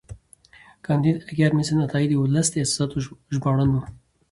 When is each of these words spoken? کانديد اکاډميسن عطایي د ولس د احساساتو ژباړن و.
کانديد 0.85 1.15
اکاډميسن 1.29 1.77
عطایي 1.85 2.07
د 2.09 2.13
ولس 2.21 2.47
د 2.51 2.55
احساساتو 2.61 2.97
ژباړن 3.33 3.69
و. 3.71 3.77